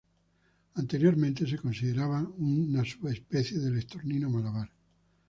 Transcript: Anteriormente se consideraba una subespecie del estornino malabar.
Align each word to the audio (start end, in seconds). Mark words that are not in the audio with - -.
Anteriormente 0.73 1.45
se 1.45 1.59
consideraba 1.59 2.21
una 2.39 2.83
subespecie 2.83 3.59
del 3.59 3.77
estornino 3.77 4.31
malabar. 4.31 4.71